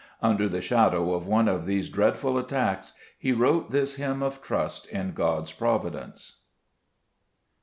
[0.23, 4.87] Under the shadow of one of these dreadful attacks he wrote this hymn of trust
[4.87, 6.39] in God's providence.